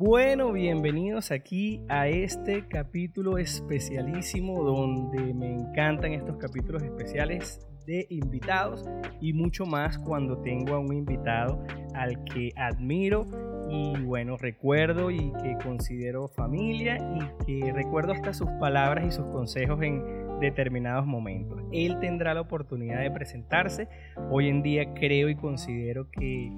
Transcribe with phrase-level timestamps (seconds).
[0.00, 8.84] Bueno, bienvenidos aquí a este capítulo especialísimo donde me encantan estos capítulos especiales de invitados
[9.20, 11.60] y mucho más cuando tengo a un invitado
[11.94, 13.26] al que admiro
[13.68, 19.26] y bueno, recuerdo y que considero familia y que recuerdo hasta sus palabras y sus
[19.26, 21.60] consejos en determinados momentos.
[21.72, 23.88] Él tendrá la oportunidad de presentarse.
[24.30, 26.52] Hoy en día creo y considero que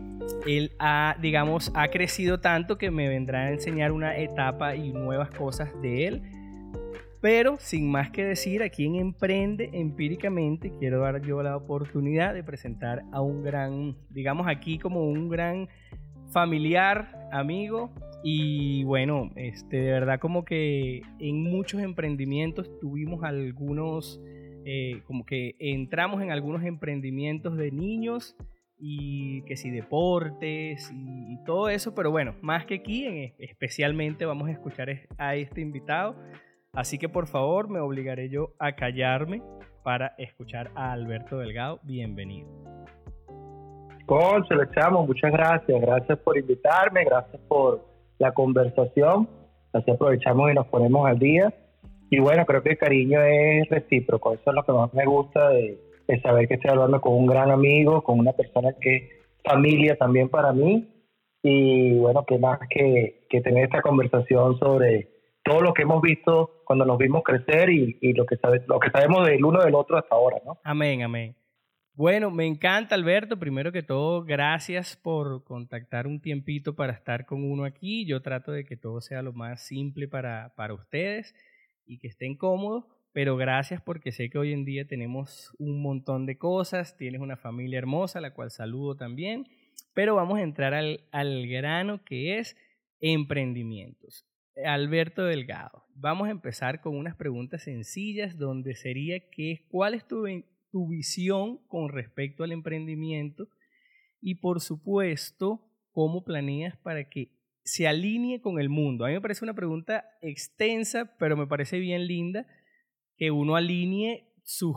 [0.47, 5.31] él ha, digamos, ha crecido tanto que me vendrá a enseñar una etapa y nuevas
[5.31, 6.23] cosas de él.
[7.21, 12.43] Pero sin más que decir, a quien emprende empíricamente, quiero dar yo la oportunidad de
[12.43, 15.69] presentar a un gran, digamos aquí como un gran
[16.31, 17.91] familiar, amigo,
[18.23, 24.21] y bueno, este, de verdad como que en muchos emprendimientos tuvimos algunos,
[24.65, 28.37] eh, como que entramos en algunos emprendimientos de niños
[28.79, 34.49] y que si deportes y, todo eso, pero bueno, más que aquí, en, especialmente vamos
[34.49, 36.17] a escuchar a este invitado.
[36.73, 39.43] Así que por favor me obligaré yo a callarme
[39.83, 41.81] para escuchar a Alberto Delgado.
[41.83, 42.49] Bienvenido.
[44.07, 45.81] Concho, le echamos, muchas gracias.
[45.81, 47.90] Gracias por invitarme, gracias por
[48.21, 49.29] la conversación.
[49.73, 51.53] Así aprovechamos y nos ponemos al día.
[52.11, 54.35] Y bueno, creo que el cariño es recíproco.
[54.35, 55.79] Eso es lo que más me gusta de,
[56.23, 59.03] saber que estoy hablando con un gran amigo, con una persona que es
[59.45, 60.89] familia también para mí.
[61.43, 65.09] Y bueno, que más que, tener esta conversación sobre
[65.45, 68.79] todo lo que hemos visto cuando nos vimos crecer y, y lo, que sabe, lo
[68.79, 70.59] que sabemos del uno del otro hasta ahora, ¿no?
[70.65, 71.35] Amén, amén.
[72.01, 73.39] Bueno, me encanta Alberto.
[73.39, 78.07] Primero que todo, gracias por contactar un tiempito para estar con uno aquí.
[78.07, 81.35] Yo trato de que todo sea lo más simple para, para ustedes
[81.85, 86.25] y que estén cómodos, pero gracias porque sé que hoy en día tenemos un montón
[86.25, 86.97] de cosas.
[86.97, 89.47] Tienes una familia hermosa, la cual saludo también.
[89.93, 92.57] Pero vamos a entrar al, al grano que es
[93.01, 94.25] emprendimientos.
[94.65, 100.23] Alberto Delgado, vamos a empezar con unas preguntas sencillas donde sería que, ¿cuál es tu
[100.71, 103.49] tu visión con respecto al emprendimiento
[104.21, 107.31] y por supuesto, cómo planeas para que
[107.65, 109.05] se alinee con el mundo.
[109.05, 112.47] A mí me parece una pregunta extensa, pero me parece bien linda
[113.17, 114.77] que uno alinee sus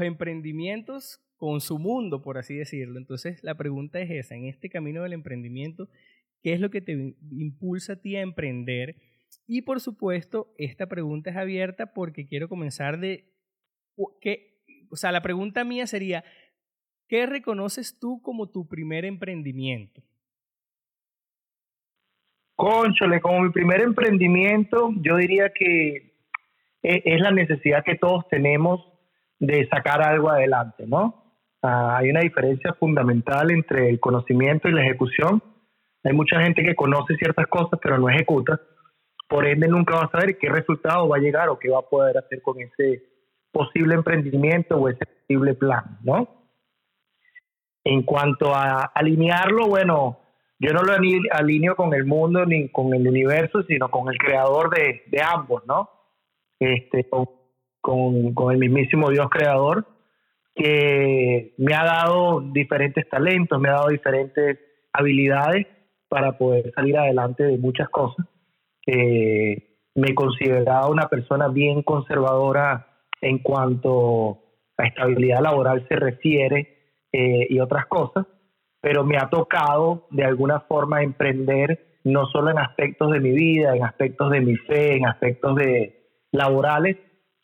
[0.00, 2.98] emprendimientos con su mundo, por así decirlo.
[2.98, 5.88] Entonces, la pregunta es esa, en este camino del emprendimiento,
[6.42, 8.96] ¿qué es lo que te impulsa a ti a emprender?
[9.46, 13.32] Y por supuesto, esta pregunta es abierta porque quiero comenzar de
[14.20, 14.49] qué
[14.90, 16.24] o sea, la pregunta mía sería,
[17.08, 20.02] ¿qué reconoces tú como tu primer emprendimiento?
[22.56, 26.14] Conchole, como mi primer emprendimiento, yo diría que
[26.82, 28.86] e, es la necesidad que todos tenemos
[29.38, 31.20] de sacar algo adelante, ¿no?
[31.62, 35.42] hay una diferencia fundamental entre el conocimiento y la ejecución.
[36.04, 38.58] Hay mucha gente que conoce ciertas cosas pero no ejecuta.
[39.28, 41.88] Por ende, nunca va a saber qué resultado va a llegar o qué va a
[41.88, 43.02] poder hacer con ese
[43.52, 46.28] posible emprendimiento o ese posible plan, ¿no?
[47.84, 50.20] En cuanto a alinearlo, bueno,
[50.58, 50.92] yo no lo
[51.32, 55.66] alineo con el mundo ni con el universo, sino con el creador de, de ambos,
[55.66, 55.88] ¿no?
[56.58, 57.26] Este, con,
[57.80, 59.86] con, el mismísimo Dios creador,
[60.54, 64.58] que me ha dado diferentes talentos, me ha dado diferentes
[64.92, 65.66] habilidades
[66.08, 68.26] para poder salir adelante de muchas cosas.
[68.86, 72.89] Eh, me consideraba una persona bien conservadora
[73.20, 74.38] en cuanto
[74.76, 78.26] a estabilidad laboral se refiere eh, y otras cosas,
[78.80, 83.76] pero me ha tocado de alguna forma emprender no solo en aspectos de mi vida,
[83.76, 86.00] en aspectos de mi fe, en aspectos de
[86.32, 86.96] laborales,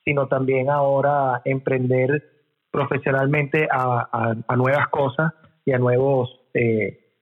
[0.05, 2.23] sino también ahora emprender
[2.71, 5.33] profesionalmente a, nuevas cosas
[5.65, 7.13] y a nuevos, eh,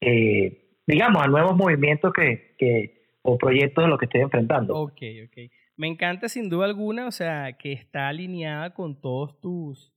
[0.00, 4.74] eh, digamos, a nuevos movimientos que, que, o proyectos de los que estoy enfrentando.
[4.76, 5.50] Ok, ok.
[5.76, 9.92] Me encanta sin duda alguna, o sea, que está alineada con todos tus,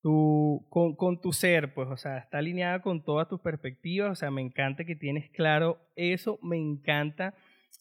[0.00, 4.14] tu, con, con, tu ser, pues, o sea, está alineada con todas tus perspectivas, o
[4.14, 7.34] sea, me encanta que tienes claro eso, me encanta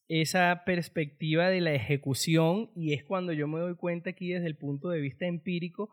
[0.07, 4.55] esa perspectiva de la ejecución y es cuando yo me doy cuenta aquí desde el
[4.55, 5.89] punto de vista empírico,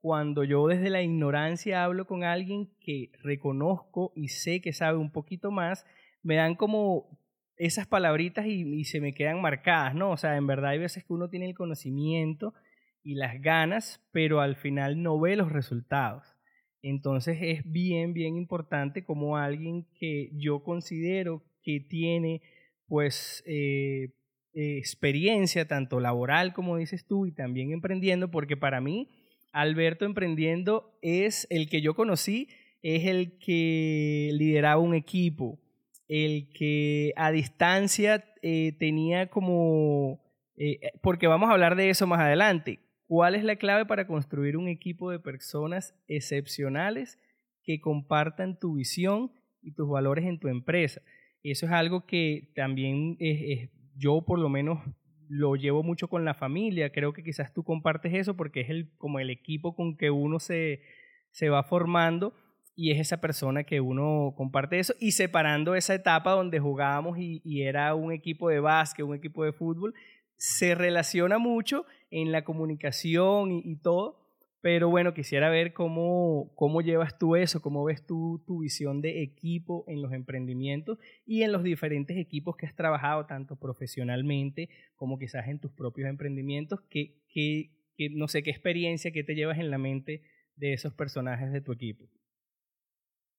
[0.00, 5.10] cuando yo desde la ignorancia hablo con alguien que reconozco y sé que sabe un
[5.10, 5.84] poquito más,
[6.22, 7.18] me dan como
[7.58, 10.10] esas palabritas y, se me quedan marcadas, ¿no?
[10.10, 12.54] O sea, en verdad hay veces que uno tiene el conocimiento
[13.02, 16.24] y las ganas, pero al final no ve los resultados.
[16.82, 22.40] Entonces es bien, bien importante como alguien que yo considero que tiene
[22.86, 24.14] pues eh,
[24.54, 29.08] experiencia tanto laboral como dices tú y también emprendiendo, porque para mí
[29.52, 32.48] Alberto emprendiendo es el que yo conocí,
[32.82, 35.58] es el que lideraba un equipo,
[36.08, 40.20] el que a distancia eh, tenía como,
[40.56, 44.56] eh, porque vamos a hablar de eso más adelante, ¿cuál es la clave para construir
[44.56, 47.18] un equipo de personas excepcionales
[47.62, 51.02] que compartan tu visión y tus valores en tu empresa?
[51.42, 53.16] Eso es algo que también
[53.96, 54.80] yo por lo menos
[55.28, 58.90] lo llevo mucho con la familia, creo que quizás tú compartes eso porque es el,
[58.96, 60.80] como el equipo con que uno se,
[61.30, 62.34] se va formando
[62.80, 67.62] y es esa persona que uno comparte eso y separando esa etapa donde jugábamos y,
[67.62, 69.94] era un equipo de básquet, un equipo de fútbol,
[70.36, 74.20] se relaciona mucho en la comunicación y, todo,
[74.60, 79.24] pero bueno, quisiera ver cómo, cómo llevas tú eso, cómo ves tú tu visión de
[79.24, 85.18] equipo en los emprendimientos y en los diferentes equipos que has trabajado, tanto profesionalmente como
[85.18, 89.58] quizás en tus propios emprendimientos, que, que, que no sé qué experiencia, qué te llevas
[89.58, 90.22] en la mente
[90.54, 92.08] de esos personajes de tu equipo.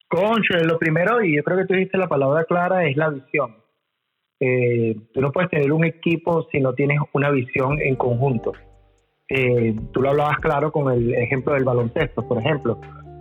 [0.09, 3.55] Concho, lo primero, y yo creo que tú dijiste la palabra clara, es la visión.
[4.39, 8.53] Eh, tú no puedes tener un equipo si no tienes una visión en conjunto.
[9.29, 12.79] Eh, tú lo hablabas claro con el ejemplo del baloncesto, por ejemplo.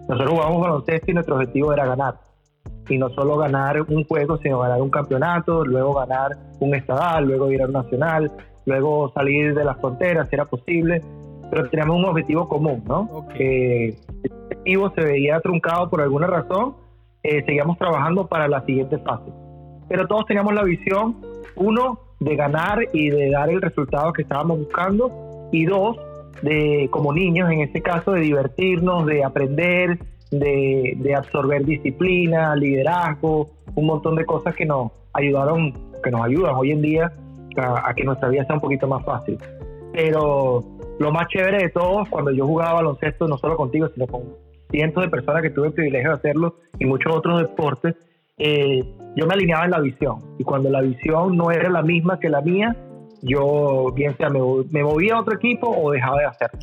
[0.08, 2.14] Nosotros jugamos baloncesto y nuestro objetivo era ganar.
[2.88, 7.52] Y no solo ganar un juego, sino ganar un campeonato, luego ganar un estadal, luego
[7.52, 8.32] ir a un nacional,
[8.64, 11.02] luego salir de las fronteras, si era posible.
[11.50, 13.26] Pero teníamos un objetivo común, ¿no?
[13.38, 13.94] Eh,
[14.94, 16.75] se veía truncado por alguna razón,
[17.22, 19.31] eh, seguíamos trabajando para la siguiente fase.
[19.88, 21.16] Pero todos teníamos la visión,
[21.56, 25.96] uno, de ganar y de dar el resultado que estábamos buscando, y dos,
[26.43, 29.99] de como niños en este caso, de divertirnos, de aprender,
[30.31, 35.72] de, de absorber disciplina, liderazgo, un montón de cosas que nos ayudaron,
[36.02, 37.12] que nos ayudan hoy en día
[37.56, 39.38] a, a que nuestra vida sea un poquito más fácil.
[39.93, 40.62] Pero
[40.99, 44.22] lo más chévere de todo, cuando yo jugaba baloncesto, no solo contigo, sino con
[44.70, 47.94] cientos de personas que tuve el privilegio de hacerlo y muchos otros deportes,
[48.38, 48.85] eh,
[49.17, 50.19] yo me alineaba en la visión.
[50.38, 52.76] Y cuando la visión no era la misma que la mía,
[53.23, 54.41] yo bien sea me,
[54.82, 56.61] movía a otro equipo o dejaba de hacerlo.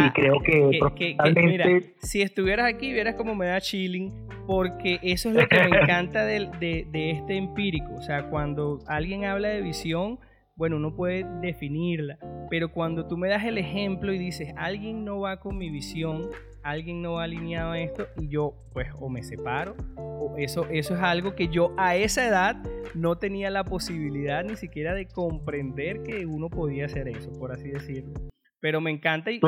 [0.00, 4.12] y creo que, si estuvieras aquí, vieras cómo me da chilling,
[4.46, 7.92] porque eso es lo que me encanta de, de, de este empírico.
[7.94, 10.18] O sea, cuando alguien habla de visión,
[10.62, 15.18] bueno, uno puede definirla, pero cuando tú me das el ejemplo y dices, alguien no
[15.18, 16.30] va con mi visión,
[16.62, 20.94] alguien no va alineado a esto, y yo pues o me separo, o eso, eso
[20.94, 22.62] es algo que yo a esa edad
[22.94, 27.68] no tenía la posibilidad ni siquiera de comprender que uno podía hacer eso, por así
[27.68, 28.12] decirlo.
[28.60, 29.40] Pero me encanta y,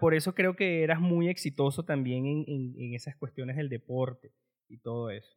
[0.00, 4.32] por eso creo que eras muy exitoso también en, en esas cuestiones del deporte
[4.70, 5.36] y todo eso.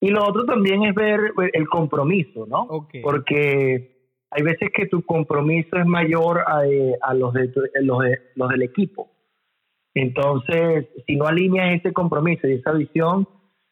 [0.00, 2.88] Y lo otro también es ver pues, el compromiso, ¿no?
[3.02, 3.98] Porque
[4.30, 8.62] hay veces que tu compromiso es mayor a, eh, los, de, los, de, los del
[8.62, 9.10] equipo.
[9.94, 13.26] Entonces, si no alineas ese compromiso y esa visión,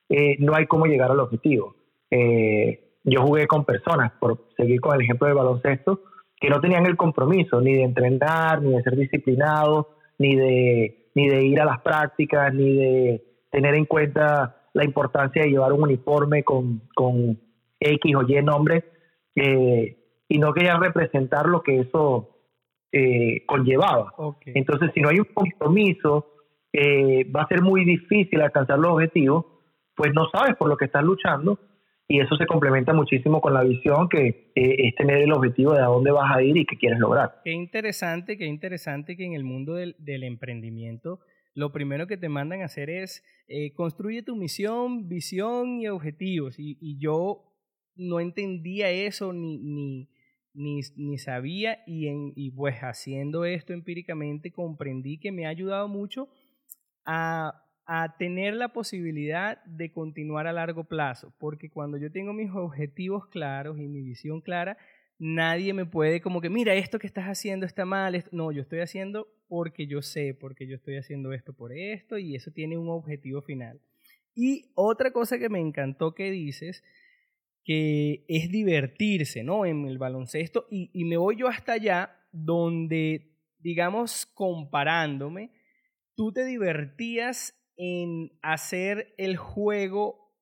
[0.08, 1.76] eh, no hay cómo llegar al objetivo.
[2.10, 6.00] Eh, yo jugué con personas, por seguir con el ejemplo del baloncesto,
[6.40, 9.86] que no tenían el compromiso ni de entrenar, ni de ser disciplinados,
[10.18, 15.42] ni de, ni de ir a las prácticas, ni de tener en cuenta la importancia
[15.42, 17.40] de llevar un uniforme con, con
[17.80, 18.84] X o Y nombres
[19.34, 19.96] eh,
[20.28, 22.28] y no quería representar lo que eso
[22.92, 24.12] eh, conllevaba.
[24.44, 26.26] Entonces, si no hay un compromiso,
[26.74, 29.46] eh, va a ser muy difícil alcanzar los objetivos,
[29.94, 31.58] pues no sabes por lo que estás luchando
[32.06, 35.86] y eso se complementa muchísimo con la visión que es tener el objetivo de a
[35.86, 37.40] dónde vas a ir y qué quieres lograr.
[37.42, 41.20] Qué interesante, qué interesante que en el mundo del, del emprendimiento
[41.56, 46.56] lo primero que te mandan a hacer es eh, construye tu misión, visión y objetivos.
[46.58, 47.44] Y, yo
[47.94, 49.58] no entendía eso ni,
[50.52, 56.28] ni, ni, sabía y, y pues haciendo esto empíricamente comprendí que me ha ayudado mucho
[57.06, 61.32] a, a tener la posibilidad de continuar a largo plazo.
[61.38, 64.76] Porque cuando yo tengo mis objetivos claros y mi visión clara,
[65.18, 68.24] nadie me puede como que, mira, esto que estás haciendo está mal.
[68.32, 72.34] No, yo estoy haciendo porque yo sé, porque yo estoy haciendo esto por esto y
[72.34, 73.80] eso tiene un objetivo final.
[74.34, 76.84] Y otra cosa que me encantó que dices,
[77.64, 79.66] que es divertirse, ¿no?
[79.66, 85.50] En el baloncesto y, y me voy yo hasta allá donde, digamos, comparándome,
[86.14, 90.32] tú te divertías en hacer el juego,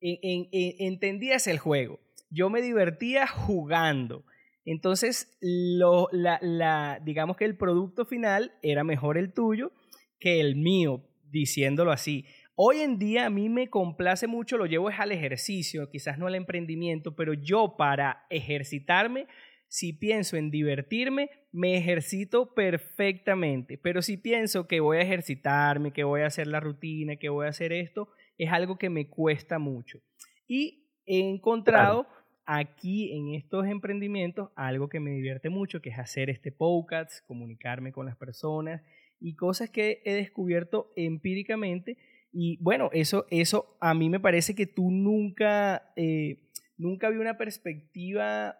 [0.00, 2.00] en, entendías el juego.
[2.32, 4.24] Yo me divertía jugando.
[4.64, 9.72] Entonces, lo, la, digamos que el producto final era mejor el tuyo
[10.18, 12.24] que el mío, diciéndolo así.
[12.54, 16.28] Hoy en día a mí me complace mucho, lo llevo es al ejercicio, quizás no
[16.28, 19.26] al emprendimiento, pero yo para ejercitarme,
[19.66, 23.78] si pienso en divertirme, me ejercito perfectamente.
[23.78, 27.46] Pero si pienso que voy a ejercitarme, que voy a hacer la rutina, que voy
[27.46, 30.00] a hacer esto, es algo que me cuesta mucho.
[30.46, 32.06] Y he encontrado
[32.46, 37.92] aquí en estos emprendimientos algo que me divierte mucho, que es hacer este podcast, comunicarme
[37.92, 38.82] con las personas
[39.20, 41.98] y cosas que he descubierto empíricamente.
[42.32, 47.38] Y bueno, eso, eso a mí me parece que tú nunca, eh, nunca vi una
[47.38, 48.56] perspectiva,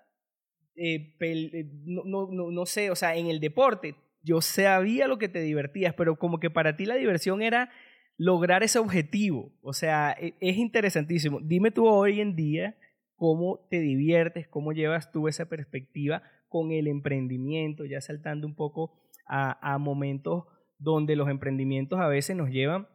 [0.77, 5.29] eh, eh, no, no, no sé, o sea, en el deporte, yo sabía lo que
[5.29, 7.71] te divertías, pero como que para ti la diversión era
[8.17, 9.53] lograr ese objetivo.
[9.63, 11.41] O sea, e, es interesantísimo.
[11.41, 12.77] Dime tú hoy en día
[13.17, 18.99] cómo te diviertes, cómo llevas tú esa perspectiva con el emprendimiento, ya saltando un poco
[19.27, 20.45] a, momentos
[20.79, 22.89] donde los emprendimientos a veces nos llevan,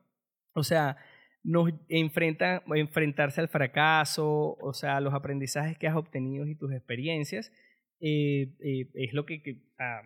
[0.53, 0.97] o sea,
[1.43, 7.51] nos enfrentan, enfrentarse al fracaso, o sea, los aprendizajes que has obtenido y tus experiencias,
[7.99, 9.41] eh, eh, es lo que,
[9.79, 10.01] ah,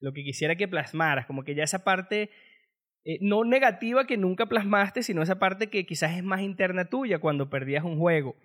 [0.00, 2.28] lo que quisiera que plasmaras, como que ya esa parte
[3.04, 7.18] eh, no negativa que nunca plasmaste, sino esa parte que quizás es más interna tuya
[7.18, 8.36] cuando perdías un juego,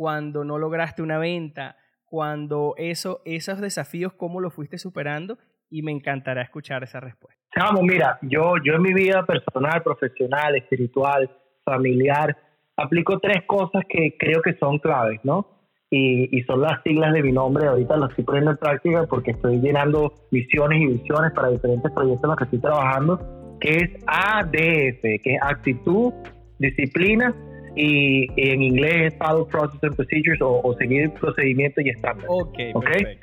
[0.00, 1.76] cuando no lograste una venta,
[2.06, 5.36] cuando eso, esos desafíos, cómo los fuiste superando
[5.68, 7.38] y me encantará escuchar esa respuesta.
[7.54, 11.30] Vamos, mira, yo, yo en mi vida personal, profesional, espiritual,
[11.66, 12.34] familiar,
[12.78, 15.68] aplico tres cosas que creo que son claves, ¿no?
[15.90, 17.66] Y, y, son las siglas de mi nombre.
[17.66, 22.24] Ahorita las estoy poniendo en práctica porque estoy llenando misiones y visiones para diferentes proyectos
[22.24, 26.14] en los que estoy trabajando que es ADF, que es actitud,
[26.58, 27.34] disciplina
[27.76, 32.30] y, en inglés es follow process and procedures o, seguir procedimientos y estándares.
[32.30, 32.58] Ok.
[32.74, 33.18] okay?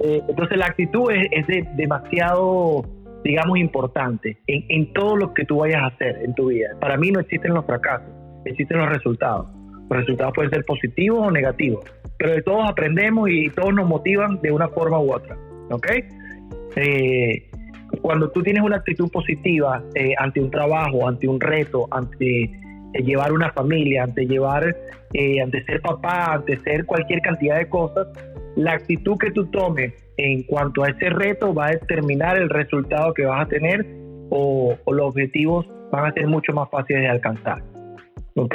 [0.00, 2.82] Eh, entonces la actitud es, es demasiado,
[3.24, 6.68] digamos, importante en, en todo lo que tú vayas a hacer en tu vida.
[6.80, 8.08] Para mí no existen los fracasos,
[8.44, 9.46] existen los resultados.
[9.90, 11.84] Los resultados pueden ser positivos o negativos,
[12.18, 15.36] pero de todos aprendemos y todos nos motivan de una forma u otra.
[15.70, 15.86] ¿Ok?
[16.76, 17.50] Eh,
[18.02, 22.50] cuando tú tienes una actitud positiva eh, ante un trabajo, ante un reto, ante
[22.94, 24.76] eh, llevar una familia, ante llevar,
[25.12, 28.06] eh, ante ser papá, ante ser cualquier cantidad de cosas,
[28.56, 33.14] la actitud que tú tomes en cuanto a ese reto va a determinar el resultado
[33.14, 33.86] que vas a tener
[34.30, 37.62] o, los objetivos van a ser mucho más fáciles de alcanzar.
[38.36, 38.54] ¿Ok?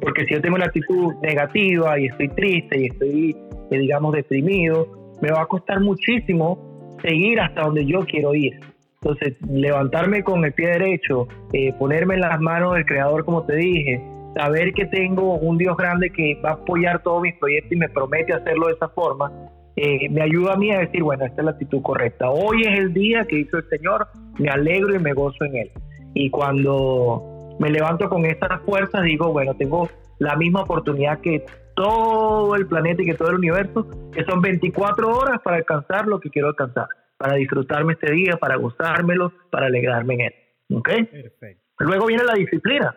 [0.00, 3.36] Porque si yo tengo una actitud negativa y estoy triste y estoy,
[3.70, 8.60] digamos, deprimido, me va a costar muchísimo seguir hasta donde yo quiero ir.
[9.06, 13.54] Entonces, levantarme con el pie derecho, eh, ponerme en las manos del Creador, como te
[13.54, 14.02] dije,
[14.34, 17.88] saber que tengo un Dios grande que va a apoyar todos mis proyectos y me
[17.88, 19.30] promete hacerlo de esa forma,
[19.76, 22.30] eh, me ayuda a mí a decir, bueno, esta es la actitud correcta.
[22.30, 24.08] Hoy es el día que hizo el Señor,
[24.40, 25.70] me alegro y me gozo en Él.
[26.14, 31.46] Y cuando me levanto con estas fuerzas, digo, bueno, tengo la misma oportunidad que
[31.76, 36.18] todo el planeta y que todo el universo, que son 24 horas para alcanzar lo
[36.18, 40.34] que quiero alcanzar, para disfrutarme este día, para gozármelo, para alegrarme en él.
[40.72, 40.88] ¿Ok?
[41.10, 41.62] Perfecto.
[41.78, 42.96] Luego viene la disciplina.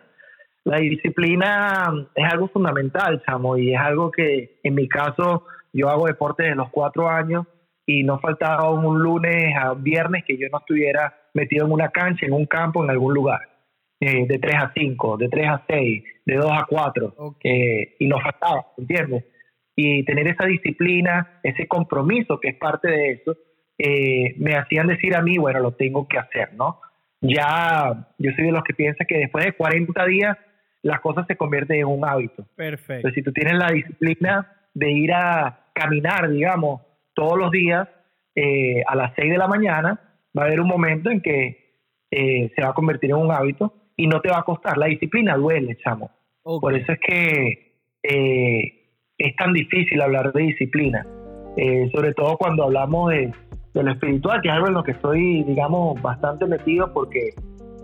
[0.64, 6.06] La disciplina es algo fundamental, chamo, y es algo que en mi caso yo hago
[6.06, 7.46] deporte desde los cuatro años
[7.86, 12.26] y no faltaba un lunes a viernes que yo no estuviera metido en una cancha,
[12.26, 13.40] en un campo, en algún lugar.
[14.02, 18.06] Eh, de 3 a 5, de 3 a 6, de 2 a 4, eh, y
[18.06, 19.24] nos faltaba, ¿entiendes?
[19.76, 23.36] Y tener esa disciplina, ese compromiso que es parte de eso,
[23.82, 26.80] eh, me hacían decir a mí, bueno, lo tengo que hacer, ¿no?
[27.20, 30.38] Ya, yo soy de los que piensa que después de 40 días
[30.82, 32.46] las cosas se convierten en un hábito.
[32.56, 32.94] Perfecto.
[32.94, 36.80] Entonces, si tú tienes la disciplina de ir a caminar, digamos,
[37.14, 37.88] todos los días
[38.86, 40.00] a las 6 de la mañana,
[40.36, 41.74] va a haber un momento en que
[42.10, 44.78] se va a convertir en un hábito y no te va a costar.
[44.78, 46.10] La disciplina duele, chamo.
[46.42, 48.72] Por eso es que eh,
[49.18, 51.06] es tan difícil hablar de disciplina,
[51.56, 53.30] eh, sobre todo cuando hablamos de,
[53.74, 57.34] lo espiritual, que es algo en lo que estoy, digamos, bastante metido porque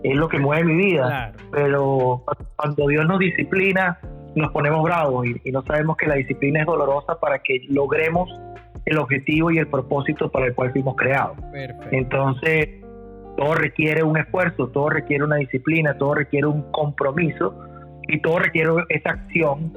[0.03, 1.33] es lo que mueve mi vida.
[1.51, 2.23] Pero
[2.55, 3.99] cuando Dios nos disciplina,
[4.35, 8.29] nos ponemos bravos y, no sabemos que la disciplina es dolorosa para que logremos
[8.85, 11.37] el objetivo y el propósito para el cual fuimos creados.
[11.91, 12.69] Entonces,
[13.37, 17.53] todo requiere un esfuerzo, todo requiere una disciplina, todo requiere un compromiso
[18.07, 19.73] y todo requiere esa acción,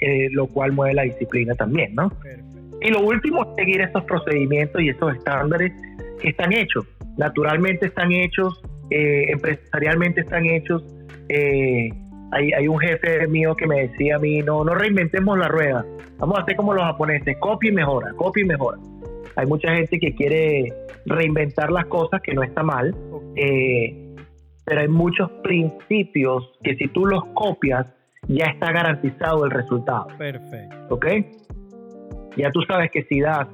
[0.00, 2.12] eh, lo cual mueve la disciplina también, ¿no?
[2.80, 5.72] Y lo último es seguir esos procedimientos y esos estándares
[6.20, 6.86] que están hechos.
[7.16, 10.84] Naturalmente están hechos, eh, empresarialmente están hechos.
[11.28, 11.90] Eh,
[12.30, 15.84] hay, hay, un jefe mío que me decía a mí, no, no reinventemos la rueda,
[16.18, 18.78] vamos a hacer como los japoneses, copia y mejora, copia y mejora.
[19.36, 20.72] Hay mucha gente que quiere
[21.06, 22.94] reinventar las cosas, que no está mal,
[23.36, 24.14] eh,
[24.64, 27.86] pero hay muchos principios que si tú los copias,
[28.26, 30.08] ya está garantizado el resultado.
[30.18, 30.76] Perfecto.
[30.90, 31.06] ¿Ok?
[32.38, 33.46] Ya tú sabes que si das,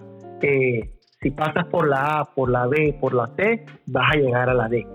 [0.42, 4.50] eh, si pasas por la A, por la B, por la C, vas a llegar
[4.50, 4.86] a la D.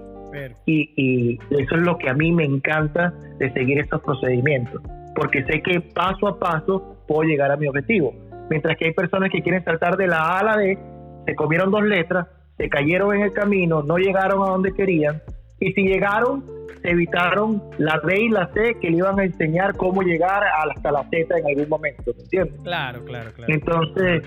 [0.68, 4.80] Y, y, eso es lo que a mí me encanta de seguir estos procedimientos,
[5.16, 8.14] porque sé que paso a paso puedo llegar a mi objetivo.
[8.52, 10.78] Mientras que hay personas que quieren saltar de la A a la B,
[11.26, 12.28] se comieron dos letras,
[12.58, 15.22] se cayeron en el camino, no llegaron a donde querían,
[15.60, 16.44] y si llegaron,
[16.82, 20.92] se evitaron la B y la C que le iban a enseñar cómo llegar hasta
[20.92, 22.62] la Z en algún momento, ¿me entiendes?
[22.64, 23.54] Claro, claro, claro.
[23.54, 24.24] Entonces,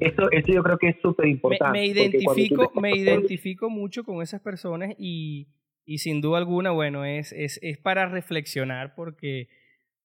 [0.00, 1.78] eso, eso yo creo que es súper importante.
[1.78, 5.48] Me, identifico, me identifico mucho con esas personas y,
[5.84, 9.48] y sin duda alguna, bueno, es, es, es para reflexionar porque,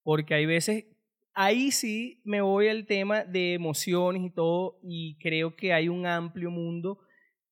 [0.02, 0.86] porque hay veces,
[1.34, 6.06] ahí sí me voy al tema de emociones y todo y creo que hay un
[6.06, 6.98] amplio mundo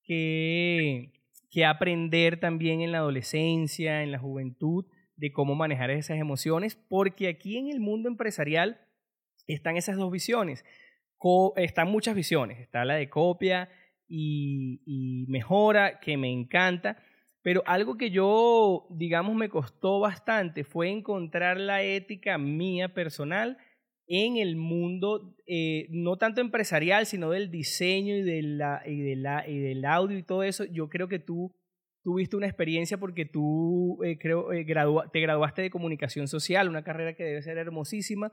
[0.02, 1.12] que
[1.53, 7.29] que aprender también en la adolescencia, en la juventud, de cómo manejar esas emociones, porque
[7.29, 8.81] aquí en el mundo empresarial
[9.47, 10.65] están esas dos visiones.
[11.57, 13.69] están muchas visiones, está la de copia
[14.09, 16.97] y, mejora, que me encanta,
[17.43, 23.59] pero algo que yo, digamos, me costó bastante fue encontrar la ética mía personal
[24.14, 30.42] en el mundo, eh, no tanto empresarial, sino del diseño y, del audio y todo
[30.42, 31.50] eso, yo creo que tú
[32.04, 37.25] tuviste una experiencia porque tú eh, eh, te graduaste de comunicación social, una carrera que
[37.25, 38.31] debe ser hermosísima.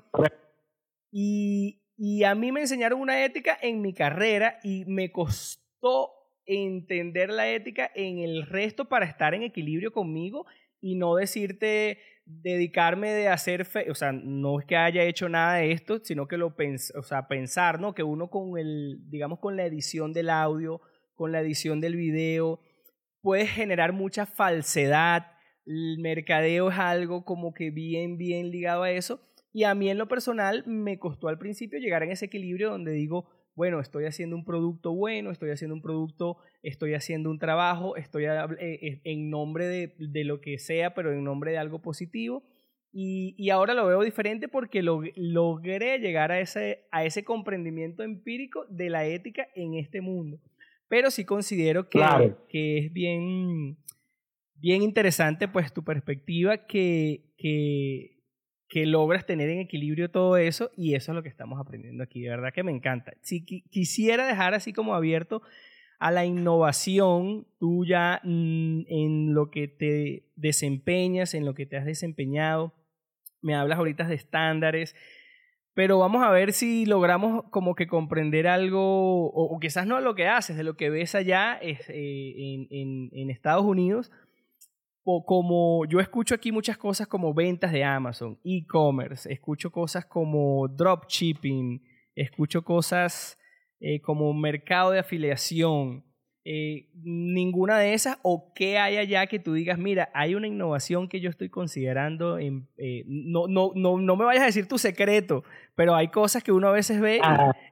[1.13, 6.11] Y a mí me enseñaron una ética en mi carrera y me costó
[6.45, 10.45] entender la ética en el resto para estar en equilibrio conmigo
[10.81, 15.55] y no decirte dedicarme de hacer, fe o sea, no es que haya hecho nada
[15.55, 17.95] de esto, sino que lo pens o sea, pensar, ¿no?
[17.95, 20.81] Que uno con el, digamos, con la edición del audio,
[21.15, 22.61] con la edición del video,
[23.21, 25.27] puede generar mucha falsedad.
[25.65, 29.21] El mercadeo es algo como que bien, bien ligado a eso.
[29.51, 32.91] Y a mí en lo personal me costó al principio llegar en ese equilibrio donde
[32.91, 33.29] digo,
[33.59, 38.23] bueno, estoy haciendo un producto bueno, estoy haciendo un producto, estoy haciendo un trabajo, estoy
[38.23, 42.41] eh, eh, en nombre de, de lo que sea, pero en nombre de algo positivo.
[42.93, 48.65] Y, y ahora lo veo diferente porque logré llegar a ese, a ese comprendimiento empírico
[48.69, 50.39] de la ética en este mundo.
[50.87, 51.99] Pero sí considero que,
[52.47, 53.77] que es bien,
[54.55, 58.18] bien interesante pues tu perspectiva que, que,
[58.69, 62.21] que logras tener en equilibrio todo eso y eso es lo que estamos aprendiendo aquí.
[62.21, 63.13] De verdad que me encanta.
[63.21, 65.41] Si quisiera dejar así como abierto
[65.99, 71.85] a la innovación tuya mm, en lo que te desempeñas, en lo que te has
[71.85, 72.73] desempeñado.
[73.41, 74.95] Me hablas ahorita de estándares,
[75.73, 80.27] pero vamos a ver si logramos como que comprender algo, o, quizás no lo que
[80.27, 84.11] haces, de lo que ves allá eh, en, Estados Unidos
[85.25, 91.81] como yo escucho aquí muchas cosas como ventas de Amazon, e-commerce, escucho cosas como dropshipping,
[92.15, 93.37] escucho cosas
[93.79, 96.03] eh, como mercado de afiliación,
[96.45, 101.07] eh, ninguna de esas o qué hay allá que tú digas, mira, hay una innovación
[101.07, 104.77] que yo estoy considerando, en, eh, no, no, no, no me vayas a decir tu
[104.77, 105.43] secreto,
[105.75, 107.21] pero hay cosas que uno a veces ve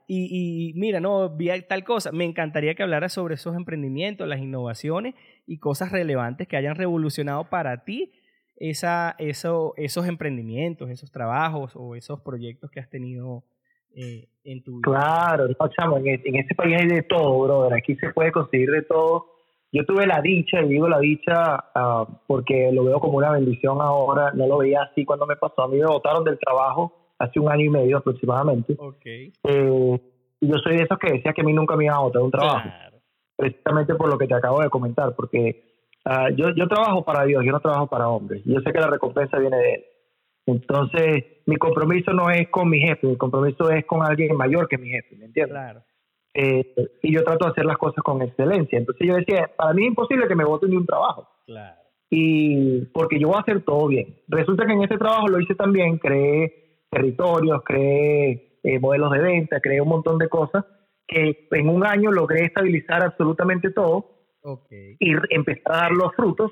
[0.07, 2.11] y, y, mira, no, vi tal cosa.
[2.11, 5.15] Me encantaría que hablaras sobre esos emprendimientos, las innovaciones
[5.47, 8.11] y cosas relevantes que hayan revolucionado para ti
[8.57, 13.43] esa, eso, esos emprendimientos, esos trabajos o esos proyectos que has tenido
[13.95, 14.81] eh, en tu vida.
[14.83, 17.77] Claro, no, en, en este país hay de todo, brother.
[17.77, 19.27] Aquí se puede conseguir de todo.
[19.71, 23.81] Yo tuve la dicha, y digo la dicha uh, porque lo veo como una bendición
[23.81, 25.63] ahora, no lo veía así cuando me pasó.
[25.63, 28.75] A mí me votaron del trabajo hace un año y medio aproximadamente.
[28.77, 29.33] Okay.
[29.43, 30.01] Eh,
[30.39, 32.21] y yo soy de esos que decía que a mí nunca me iba a votar
[32.21, 32.69] un trabajo.
[33.37, 35.63] Precisamente por lo que te acabo de comentar, porque
[36.05, 38.41] uh, yo, yo trabajo para Dios, yo no trabajo para hombres.
[38.45, 39.85] Yo sé que la recompensa viene de Él.
[40.47, 44.77] Entonces, mi compromiso no es con mi jefe, mi compromiso es con alguien mayor que
[44.77, 45.53] mi jefe, ¿me entiendes?
[45.53, 45.83] Claro.
[46.33, 46.73] Eh,
[47.03, 48.77] y yo trato de hacer las cosas con excelencia.
[48.77, 51.27] Entonces yo decía, para mí es imposible que me voten de un trabajo.
[51.45, 51.75] Claro.
[52.09, 54.15] Y porque yo voy a hacer todo bien.
[54.29, 59.59] Resulta que en ese trabajo lo hice también, creé territorios, creé eh, modelos de venta,
[59.59, 60.63] creé un montón de cosas
[61.07, 64.97] que en un año logré estabilizar absolutamente todo okay.
[64.99, 66.51] y empezar a dar los frutos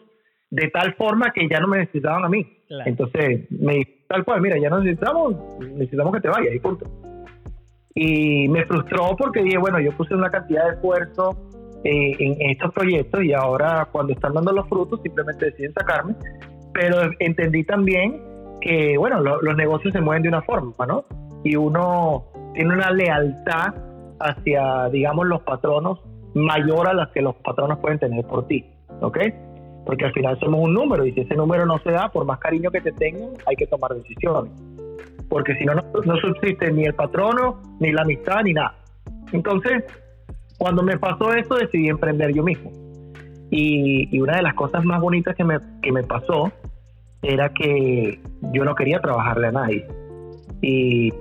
[0.50, 2.64] de tal forma que ya no me necesitaban a mí.
[2.86, 6.86] Entonces, me tal cual, mira, ya no necesitamos, necesitamos que te vayas y punto.
[7.94, 11.50] Y me frustró porque dije, bueno, yo puse una cantidad de esfuerzo
[11.84, 16.16] eh, en estos proyectos y ahora cuando están dando los frutos simplemente deciden sacarme.
[16.74, 18.22] Pero entendí también
[18.62, 21.06] que, bueno, los negocios se mueven de una forma, ¿no?
[21.44, 23.74] Y uno tiene una lealtad
[24.20, 26.00] hacia, digamos, los patronos
[26.34, 28.66] mayor a la que los patronos pueden tener por ti,
[29.02, 29.18] ¿ok?
[29.86, 32.40] porque al final somos un número y si ese número no se da, por más
[32.40, 34.52] cariño que te tengan, hay que tomar decisiones.
[35.30, 38.76] Porque si no, no, subsiste ni el patrono, ni la amistad, ni nada.
[39.32, 39.84] Entonces,
[40.58, 42.72] cuando me pasó esto, decidí emprender yo mismo.
[43.52, 46.52] Y, una de las cosas más bonitas que me, que me pasó
[47.22, 48.20] era que
[48.54, 49.88] yo no quería trabajarle a nadie.
[50.62, 51.14] y,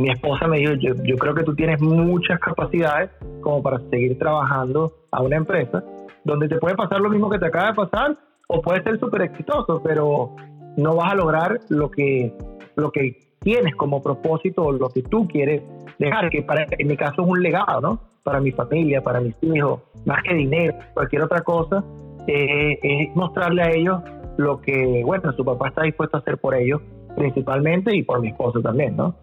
[0.00, 4.18] mi esposa me dijo, yo, yo creo que tú tienes muchas capacidades como para seguir
[4.18, 5.82] trabajando a una empresa
[6.24, 8.16] donde te puede pasar lo mismo que te acaba de pasar
[8.48, 10.34] o puedes ser súper exitoso, pero
[10.76, 12.32] no vas a lograr lo que,
[12.76, 15.62] lo que tienes como propósito o lo que tú quieres
[15.98, 18.00] dejar, que para, en mi caso es un legado, ¿no?
[18.22, 21.84] Para mi familia, para mis hijos, más que dinero, cualquier otra cosa,
[22.26, 24.00] eh, es mostrarle a ellos
[24.36, 26.80] lo que, bueno, su papá está dispuesto a hacer por ellos,
[27.16, 29.14] principalmente, y por mi esposo también, ¿no?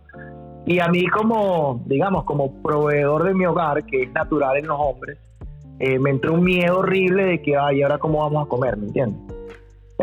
[0.65, 4.78] Y a mí como, digamos, como proveedor de mi hogar, que es natural en los
[4.80, 5.17] hombres,
[5.80, 8.78] eh, me entró un miedo horrible de que, ay, ahora cómo vamos a comer?
[8.78, 9.21] ¿Me entiendes?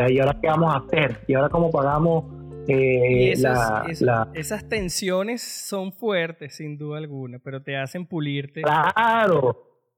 [0.09, 1.21] ¿Y ahora qué vamos a hacer?
[1.27, 2.25] ¿Y ahora cómo pagamos
[2.69, 8.63] eh, esas tensiones son fuertes, sin duda alguna, pero te hacen pulirte.
[8.63, 9.57] Claro,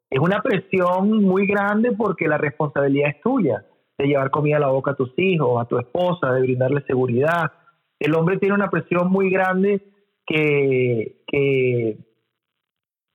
[0.08, 3.66] es una presión muy grande porque la responsabilidad es tuya,
[3.98, 7.52] de llevar comida a la boca a tus hijos, a tu esposa, de brindarle seguridad.
[7.98, 9.82] El hombre tiene una presión muy grande
[10.26, 11.98] que, que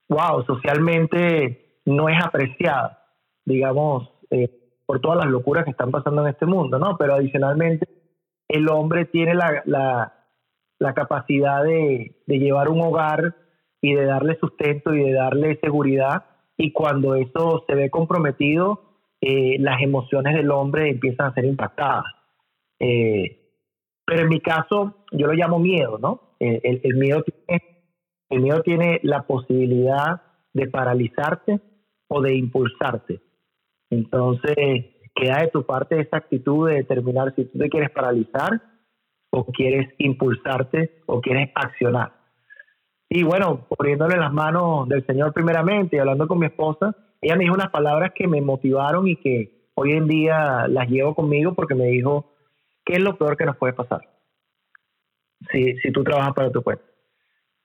[0.08, 3.04] wow, socialmente no es apreciada,
[3.44, 4.50] digamos, eh,
[4.84, 6.96] por todas las locuras que están pasando en este mundo, ¿no?
[6.98, 7.88] Pero adicionalmente
[8.48, 13.36] el hombre tiene la, la, capacidad de, llevar un hogar
[13.80, 16.24] y de darle sustento y de darle seguridad.
[16.56, 18.82] Y cuando eso se ve comprometido,
[19.20, 22.04] eh, las emociones del hombre empiezan a ser impactadas.
[22.80, 23.52] Eh,
[24.04, 26.29] pero en mi caso, yo lo llamo miedo, ¿no?
[26.40, 27.22] El, el, miedo
[28.62, 30.22] tiene, la posibilidad
[30.54, 31.60] de paralizarte
[32.08, 33.20] o de impulsarte.
[33.90, 34.56] Entonces,
[35.14, 38.62] queda de tu parte esa actitud de determinar si tú te quieres paralizar
[39.30, 42.12] o quieres impulsarte o quieres accionar.
[43.08, 47.44] Y bueno, poniéndole las manos del Señor primeramente y hablando con mi esposa, ella me
[47.44, 51.74] dijo unas palabras que me motivaron y que hoy en día las llevo conmigo porque
[51.74, 52.32] me dijo,
[52.84, 54.00] ¿qué es lo peor que nos puede pasar?
[55.50, 56.84] Si, si tú trabajas para tu cuenta.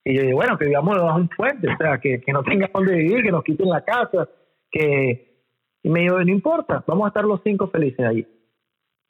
[0.03, 2.43] Y yo dije, bueno, que vivamos debajo de un puente, o sea, que, que no
[2.43, 4.29] tengamos donde vivir, que nos quiten la casa,
[4.71, 5.35] que
[5.85, 8.27] y me dijo, no importa, vamos a estar los cinco felices ahí.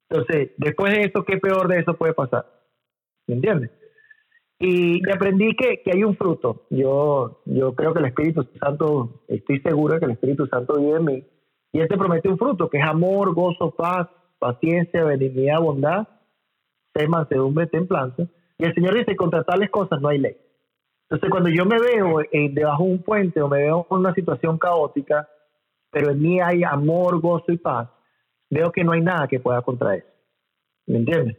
[0.10, 2.46] Entonces, después de eso, ¿qué peor de eso puede pasar?
[3.28, 3.72] ¿Me entiendes?
[4.60, 6.68] Y, aprendí que, que, hay un fruto.
[6.70, 11.06] Yo, yo creo que el Espíritu Santo, estoy seguro que el Espíritu Santo vive en
[11.06, 11.28] mí.
[11.72, 16.10] Y Él te promete un fruto, que es amor, gozo, paz, paciencia, benignidad, bondad,
[16.94, 18.28] fe, mansedumbre, templanza.
[18.58, 20.38] Y el Señor dice, contra tales cosas no hay ley.
[21.04, 24.58] Entonces, cuando yo me veo debajo de un puente o me veo en una situación
[24.58, 25.28] caótica,
[25.92, 27.90] pero en mí hay amor, gozo y paz,
[28.50, 30.08] veo que no hay nada que pueda contra eso.
[30.88, 31.38] ¿Me entiendes?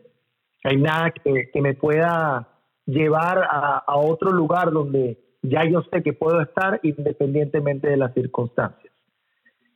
[0.65, 2.49] Hay nada que, que me pueda
[2.87, 8.15] llevar a, a, otro lugar donde ya yo sé que puedo estar independientemente de las
[8.15, 8.93] circunstancias.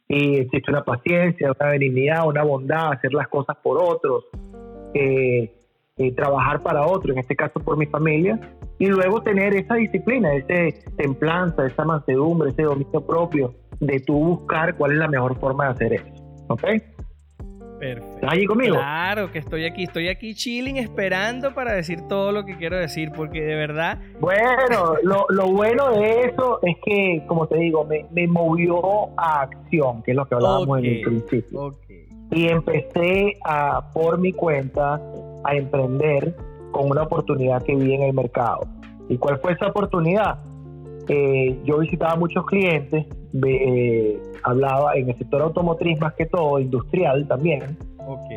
[0.09, 4.25] Y existe una paciencia, una benignidad, una bondad, hacer las cosas por otros,
[4.95, 5.60] eh,
[6.01, 8.41] eh, trabajar para otros, en este caso por mi familia,
[8.79, 14.75] y luego tener esa disciplina, esa templanza, esa mansedumbre, ese dominio propio, de tú buscar
[14.77, 16.07] cuál es la mejor forma de hacer eso.
[16.49, 16.63] ¿Ok?
[17.79, 18.15] Perfecto.
[18.15, 18.77] ¿Estás allí conmigo?
[18.77, 23.11] Claro que estoy aquí, estoy aquí chilling esperando para decir todo lo que quiero decir,
[23.15, 23.99] porque de verdad...
[24.21, 29.43] Bueno, lo, lo bueno de eso es que, como te digo, me, me movió a
[29.43, 31.75] acción, que es lo que hablábamos en el principio.
[32.31, 34.99] Y empecé a, por mi cuenta,
[35.45, 36.35] a emprender
[36.73, 38.61] con una oportunidad que vi en el mercado.
[39.09, 40.39] ¿Y cuál fue esa oportunidad?
[41.09, 43.07] Eh, yo visitaba muchos clientes,
[43.45, 47.77] eh, hablaba en el sector automotriz más que todo, industrial también,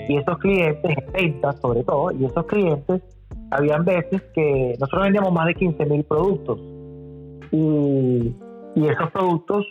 [0.08, 3.02] y esos clientes, ventas sobre todo, y esos clientes,
[3.52, 6.60] habían veces que nosotros vendíamos más de 15 mil productos,
[7.52, 8.34] y,
[8.76, 9.68] esos productos,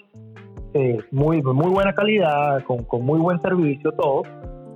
[0.74, 4.22] eh, muy, muy buena calidad, con, muy buen servicio, todo,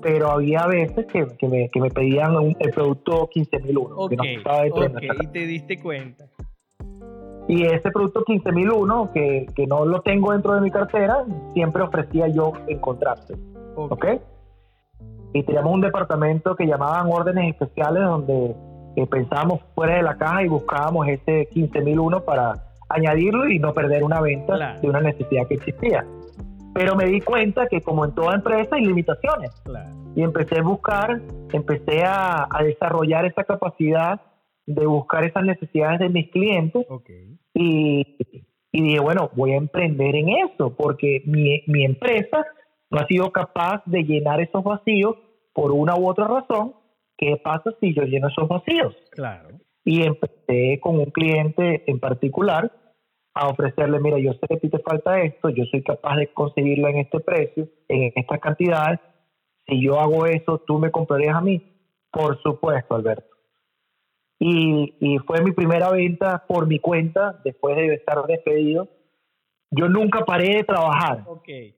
[0.07, 4.23] pero había veces que, me, que me, pedían el producto 15 mil uno, que no
[4.23, 4.85] estaba dentro
[5.21, 6.27] y te diste cuenta.
[7.49, 12.29] Y ese producto 15001, que, que no lo tengo dentro de mi cartera, siempre ofrecía
[12.29, 13.35] yo encontrarse.
[13.75, 14.07] ¿Ok?
[15.33, 18.55] Y teníamos un departamento que llamaban órdenes especiales donde
[18.95, 22.53] eh, pensábamos fuera de la caja y buscábamos ese 15001 para
[22.91, 26.07] añadirlo y no perder una venta de una necesidad que existía.
[26.77, 29.51] Pero me di cuenta que como en toda empresa hay limitaciones.
[30.15, 34.21] Y empecé a buscar, empecé a, a desarrollar esa capacidad
[34.67, 36.87] de buscar esas necesidades de mis clientes
[37.55, 38.19] y,
[38.73, 42.45] y, dije, bueno, voy a emprender en eso porque mi, mi empresa
[42.91, 45.17] no ha sido capaz de llenar esos vacíos
[45.55, 46.75] por una u otra razón.
[47.17, 48.95] ¿Qué pasa si yo lleno esos vacíos?
[49.13, 49.49] Claro.
[49.83, 52.71] Y empecé con un cliente en particular
[53.39, 56.29] a ofrecerle, mira, yo sé que a ti te falta esto, yo soy capaz de
[56.29, 58.99] conseguirlo en este precio, en estas cantidades.
[59.67, 61.63] Si yo hago eso, ¿tú me comprarías a mí?
[62.11, 63.37] Por supuesto, Alberto
[64.39, 68.89] y, y, fue mi primera venta por mi cuenta después de estar despedido.
[69.71, 71.25] Yo nunca paré de trabajar,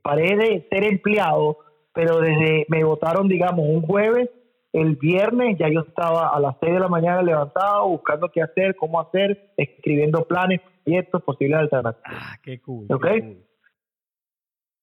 [0.03, 1.59] paré de ser empleado,
[1.93, 4.29] pero desde me votaron, digamos, un jueves,
[4.73, 8.77] el viernes ya yo estaba a las 6 de la mañana levantado, buscando qué hacer,
[8.77, 12.05] cómo hacer, escribiendo planes, proyectos, posibles alternativas.
[12.05, 12.87] Ah, qué cool.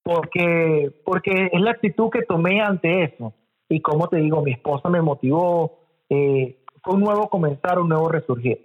[0.03, 3.33] Porque, porque es la actitud que tomé ante eso.
[3.67, 8.09] Y como te digo, mi esposa me motivó, eh, fue un nuevo comenzar, un nuevo
[8.09, 8.59] resurgir.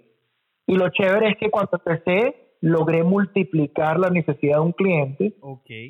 [0.67, 5.33] Y lo chévere es que cuando empecé, logré multiplicar la necesidad de un cliente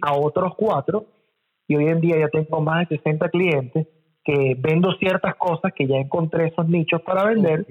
[0.01, 1.05] a otros cuatro.
[1.67, 3.87] Y hoy en día ya tengo más de 60 clientes
[4.23, 7.65] que vendo ciertas cosas que ya encontré esos nichos para vender,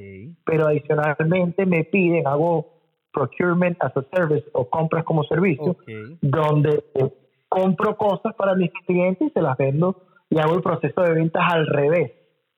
[0.44, 2.79] pero adicionalmente me piden, hago
[3.12, 5.76] procurement as a service o compras como servicio,
[6.20, 6.82] donde
[7.48, 11.42] compro cosas para mis clientes y se las vendo y hago el proceso de ventas
[11.52, 12.12] al revés.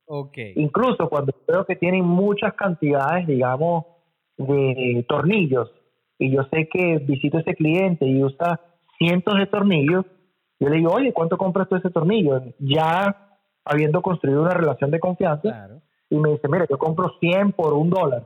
[0.04, 0.52] Okay.
[0.56, 3.86] Incluso cuando veo que tienen muchas cantidades, digamos,
[4.36, 5.72] de tornillos,
[6.18, 8.60] y yo sé que visito a ese cliente y usa
[8.98, 10.04] cientos de tornillos,
[10.60, 12.42] yo le digo, oye, ¿cuánto compras tú ese tornillo?
[12.58, 15.68] Ya habiendo construido una relación de confianza,
[16.10, 18.24] y me dice, mira, yo compro 100 por un dólar.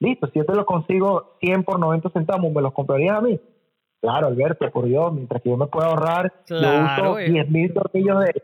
[0.00, 3.40] Listo, si yo te lo consigo 100 por 90 centavos, ¿me los comprarías a mí?
[4.00, 8.20] Claro, Alberto, por Dios, mientras que yo me pueda ahorrar, yo uso 10 mil tornillos
[8.20, 8.42] de,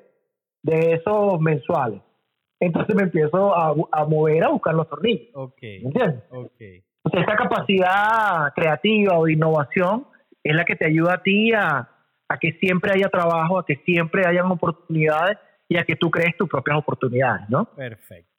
[0.62, 2.00] de esos mensuales
[2.60, 5.28] entonces me empiezo a, a mover a buscar los tornillos.
[5.34, 5.80] Okay.
[5.80, 6.22] ¿Me entiendes?
[6.30, 6.82] Okay.
[7.04, 10.06] Entonces, esta capacidad creativa o de innovación
[10.42, 11.88] es la que te ayuda a ti a,
[12.28, 15.38] a que siempre haya trabajo, a que siempre hayan oportunidades
[15.68, 17.66] y a que tú crees tus propias oportunidades, ¿no?
[17.66, 18.33] Perfecto.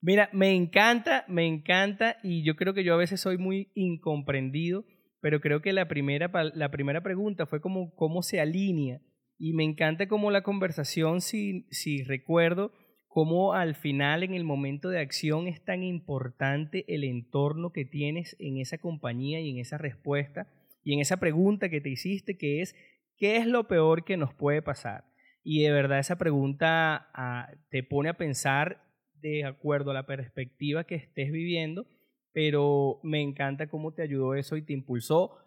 [0.00, 4.84] Mira, me encanta, me encanta y yo creo que yo a veces soy muy incomprendido,
[5.20, 9.00] pero creo que la primera, la primera pregunta fue como cómo se alinea
[9.38, 12.72] y me encanta cómo la conversación, si, si recuerdo,
[13.08, 18.36] cómo al final, en el momento de acción, es tan importante el entorno que tienes
[18.38, 20.46] en esa compañía y en esa respuesta
[20.82, 22.74] y en esa pregunta que te hiciste, que es,
[23.16, 25.04] ¿qué es lo peor que nos puede pasar?
[25.42, 28.85] Y de verdad esa pregunta ah, te pone a pensar
[29.30, 31.86] de acuerdo a la perspectiva que estés viviendo,
[32.32, 35.38] pero me encanta cómo te ayudó eso y te impulsó.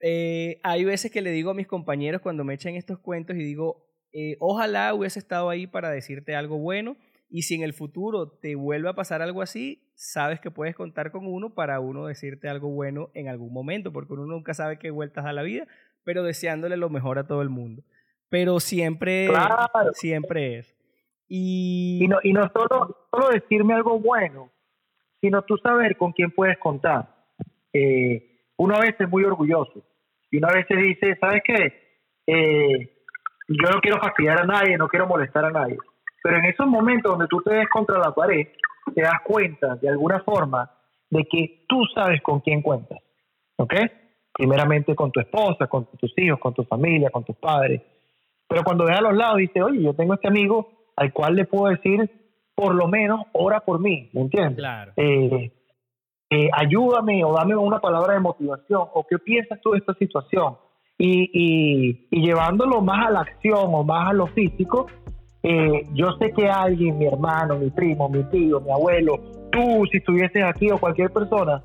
[0.00, 3.40] Eh, hay veces que le digo a mis compañeros cuando me echan estos cuentos y
[3.42, 6.96] digo, eh, ojalá hubiese estado ahí para decirte algo bueno
[7.28, 11.10] y si en el futuro te vuelve a pasar algo así, sabes que puedes contar
[11.10, 14.90] con uno para uno decirte algo bueno en algún momento, porque uno nunca sabe qué
[14.90, 15.66] vueltas a la vida,
[16.04, 17.82] pero deseándole lo mejor a todo el mundo.
[18.28, 19.28] Pero siempre,
[19.94, 20.73] siempre es.
[21.36, 24.50] Y, no, y no solo, solo decirme algo bueno,
[25.20, 27.08] sino tú saber con quién puedes contar.
[27.72, 29.82] Eh, uno a veces es muy orgulloso
[30.30, 31.98] y una vez dice, ¿sabes qué?
[32.26, 32.90] Eh,
[33.48, 35.76] yo no quiero fastidiar a nadie, no quiero molestar a nadie
[36.24, 38.48] pero en esos momentos donde tú te ves contra la pared,
[38.94, 40.70] te das cuenta de alguna forma
[41.10, 42.98] de que tú sabes con quién cuentas.
[43.58, 43.74] ¿Ok?
[44.32, 47.82] Primeramente con tu esposa, con tus hijos, con tu familia, con tus padres.
[48.48, 51.44] Pero cuando ves a los lados, dices, oye, yo tengo este amigo al cual le
[51.44, 52.10] puedo decir,
[52.54, 54.10] por lo menos, ora por mí.
[54.12, 54.56] ¿Me entiendes?
[54.56, 54.92] Claro.
[54.96, 55.52] Eh,
[56.30, 60.56] eh, ayúdame o dame una palabra de motivación o qué piensas tú de esta situación.
[60.96, 64.86] Y, y, y llevándolo más a la acción o más a lo físico,
[65.42, 69.18] eh, yo sé que alguien, mi hermano, mi primo, mi tío, mi abuelo,
[69.52, 71.62] tú, si estuvieses aquí o cualquier persona,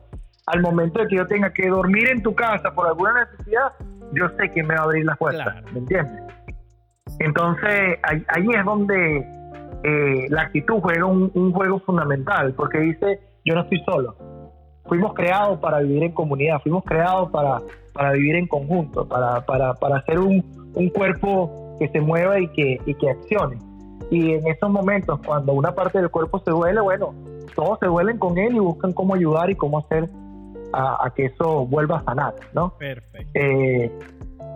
[0.47, 3.71] al momento de que yo tenga que dormir en tu casa por alguna necesidad,
[4.13, 6.23] yo sé que me va a abrir la puerta, ¿me entiendes?
[7.19, 9.17] Entonces, ahí, es donde
[9.83, 14.15] eh, la actitud juega un, juego fundamental, porque dice, yo no estoy solo.
[14.85, 17.59] Fuimos creados para vivir en comunidad, fuimos creados para,
[17.93, 22.47] para vivir en conjunto, para, para, para ser un, un cuerpo que se mueva y
[22.49, 23.57] que, y que accione.
[24.09, 27.13] Y en esos momentos, cuando una parte del cuerpo se duele, bueno,
[27.55, 30.09] todos se duelen con él y buscan cómo ayudar y cómo hacer
[30.73, 32.73] a, que eso vuelva a sanar, ¿no?
[32.77, 33.31] Perfecto.
[33.33, 33.91] Eh,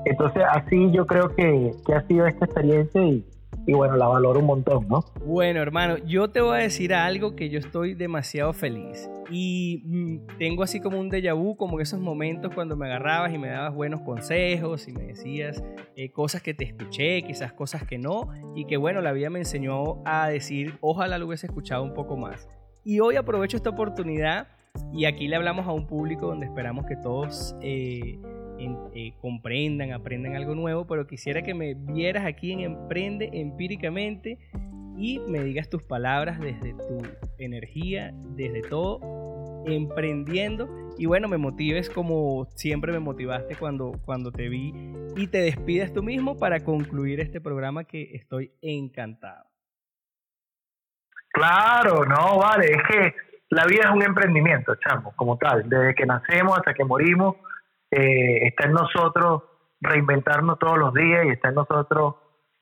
[0.06, 3.26] entonces, así yo creo que, que ha sido esta experiencia y,
[3.66, 5.06] y bueno, la valoro un montón, ¿no?
[5.26, 10.38] Bueno, hermano, yo te voy a decir algo que yo estoy demasiado feliz y mm,
[10.38, 13.74] tengo así como un déjà vu, como esos momentos cuando me agarrabas y me dabas
[13.74, 15.64] buenos consejos y me decías
[15.96, 19.40] eh, cosas que te escuché, quizás cosas que no, y que bueno, la vida me
[19.40, 22.48] enseñó a decir, ojalá lo hubiese escuchado un poco más.
[22.84, 24.48] Y hoy aprovecho esta oportunidad
[24.92, 27.56] y aquí le hablamos a un público donde esperamos que todos...
[27.62, 28.20] Eh,
[28.94, 34.38] eh, comprendan, aprendan algo nuevo, pero quisiera que me vieras aquí en Emprende empíricamente
[34.98, 37.02] y me digas tus palabras desde tu
[37.38, 39.00] energía, desde todo,
[39.66, 44.74] emprendiendo y bueno, me motives como siempre me motivaste cuando, cuando te vi
[45.16, 49.46] y te despides tú mismo para concluir este programa que estoy encantado.
[51.30, 53.16] Claro, no, vale, es que
[53.50, 55.68] la vida es un emprendimiento, chamo, como tal.
[55.68, 57.36] Desde que nacemos hasta que morimos,
[57.96, 59.44] eh, está en nosotros
[59.82, 62.16] reinventarnos todos los días y está en nosotros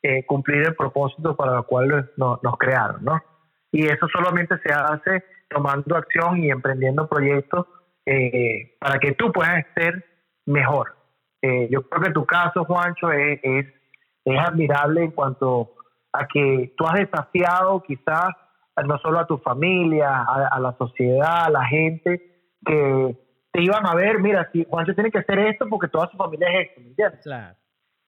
[0.04, 3.22] eh, cumplir el propósito para el cual nos, nos crearon, ¿no?
[3.72, 7.68] Y eso solamente se hace tomando acción y emprendiendo proyectos
[8.06, 10.04] eh, para que tú puedas ser
[10.46, 10.96] mejor.
[11.42, 13.66] Eh, yo creo que tu caso, Juancho, es, es,
[14.40, 15.74] admirable en cuanto
[16.14, 18.30] a que tú has desafiado quizás
[18.86, 22.22] no solo a tu familia, a, la sociedad, a la gente,
[22.66, 23.16] que
[23.52, 26.48] te iban a ver, mira, si Juancho tiene que hacer esto porque toda su familia
[26.50, 27.20] es esto, ¿me entiendes?
[27.24, 27.56] Claro.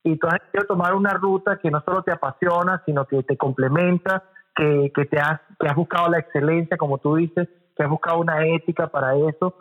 [0.03, 3.37] Y tú has querido tomar una ruta que no solo te apasiona, sino que te
[3.37, 4.23] complementa,
[4.55, 8.19] que, que te has, que has buscado la excelencia, como tú dices, que has buscado
[8.19, 9.55] una ética para eso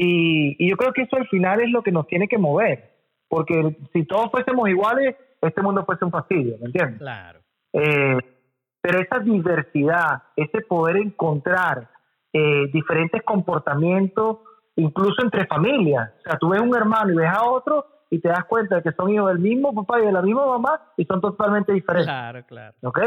[0.00, 2.92] y, yo creo que eso al final es lo que nos tiene que mover,
[3.26, 6.98] porque si todos fuésemos iguales, este mundo fuese un fastidio, ¿me entiendes?
[6.98, 7.40] Claro.
[7.72, 8.16] Eh,
[8.80, 11.90] pero esa diversidad, ese poder encontrar
[12.32, 14.38] eh, diferentes comportamientos,
[14.78, 16.10] incluso entre familias.
[16.18, 18.82] O sea, tú ves un hermano y ves a otro y te das cuenta de
[18.82, 22.06] que son hijos del mismo papá y de la misma mamá y son totalmente diferentes.
[22.06, 22.74] Claro, claro.
[22.82, 23.00] ¿Ok?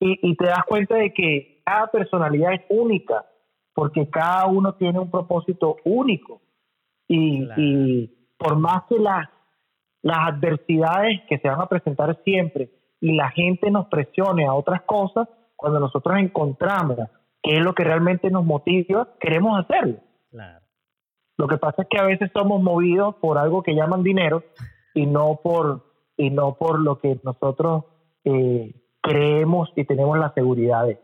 [0.00, 3.24] Y, y te das cuenta de que cada personalidad es única
[3.74, 6.40] porque cada uno tiene un propósito único.
[7.08, 9.28] Y, por más que las,
[10.02, 14.82] las adversidades que se van a presentar siempre y la gente nos presione a otras
[14.82, 16.96] cosas, cuando nosotros encontramos
[17.42, 19.98] qué es lo que realmente nos motiva, queremos hacerlo.
[21.42, 24.44] Lo que pasa es que a veces somos movidos por algo que llaman dinero
[24.94, 25.82] y no por,
[26.16, 27.82] y no por lo que nosotros
[28.22, 31.00] eh, creemos y tenemos la seguridad de.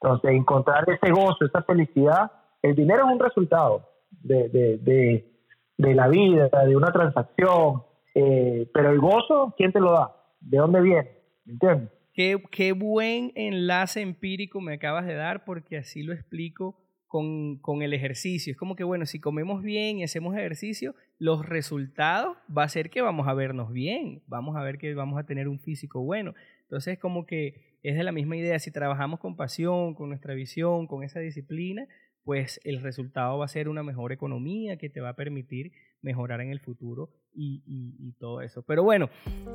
[0.00, 5.34] Entonces, encontrar ese gozo, esa felicidad, el dinero es un resultado de, de,
[5.76, 7.82] de, la vida, de una transacción,
[8.14, 10.16] eh, pero el gozo, ¿quién te lo da?
[10.40, 11.10] ¿De dónde viene?
[11.46, 11.90] ¿Entiendes?
[12.14, 17.82] Qué, qué, buen enlace empírico me acabas de dar porque así lo explico con, con,
[17.82, 18.52] el ejercicio.
[18.52, 22.90] Es como que, bueno, si comemos bien y hacemos ejercicio, los resultados va a ser
[22.90, 26.34] que vamos a vernos bien, vamos a ver que vamos a tener un físico bueno.
[26.62, 30.86] Entonces, como que es de la misma idea, si trabajamos con pasión, con nuestra visión,
[30.86, 31.86] con esa disciplina,
[32.24, 36.40] pues el resultado va a ser una mejor economía que te va a permitir mejorar
[36.40, 38.62] en el futuro y, todo eso.
[38.62, 39.08] Pero bueno,